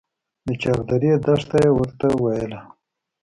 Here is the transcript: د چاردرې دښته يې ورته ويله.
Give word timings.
د 0.47 0.49
چاردرې 0.61 1.11
دښته 1.25 1.57
يې 1.63 1.71
ورته 1.77 2.07
ويله. 2.21 2.59